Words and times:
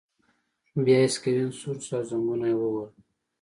بیا 0.83 0.97
یې 1.03 1.09
سکرین 1.15 1.49
سور 1.59 1.77
شو 1.85 1.93
او 1.97 2.03
زنګونه 2.09 2.45
یې 2.51 2.55
ووهل 2.57 2.89